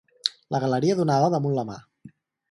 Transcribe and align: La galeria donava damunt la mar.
La 0.53 0.61
galeria 0.63 0.95
donava 0.99 1.29
damunt 1.33 1.57
la 1.59 1.67
mar. 1.73 1.77